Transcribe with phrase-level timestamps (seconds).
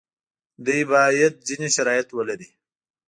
[0.65, 2.49] دوی باید ځینې شرایط ولري.